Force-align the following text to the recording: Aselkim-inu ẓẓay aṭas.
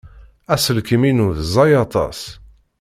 Aselkim-inu 0.53 1.27
ẓẓay 1.51 1.73
aṭas. 1.85 2.19